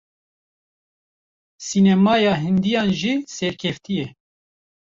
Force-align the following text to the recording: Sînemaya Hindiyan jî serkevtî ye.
Sînemaya 1.67 2.33
Hindiyan 2.43 2.89
jî 3.01 3.13
serkevtî 3.35 3.93
ye. 3.99 4.07